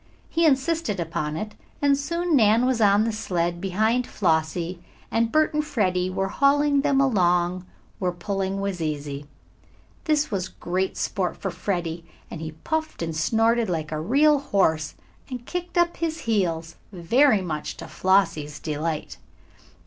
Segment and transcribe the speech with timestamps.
[0.31, 4.81] He insisted upon it, and soon Nan was on the sled behind Flossie,
[5.11, 7.67] and Bert and Freddie were hauling them along
[7.99, 9.27] where pulling was easy.
[10.05, 14.95] This was great sport for Freddie, and he puffed and snorted like a real horse,
[15.29, 19.17] and kicked up his heels, very much to Flossie's delight.